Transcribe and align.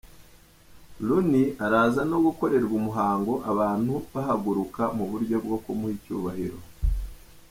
Rooney 1.07 1.45
araza 1.65 2.01
no 2.11 2.17
gukorerwa 2.25 2.73
umuhango 2.81 3.33
abantu 3.51 3.93
bahaguruka 4.13 4.83
mu 4.97 5.05
buryo 5.11 5.35
bwo 5.43 5.57
kumuha 5.63 5.93
icyubahiro. 5.97 6.59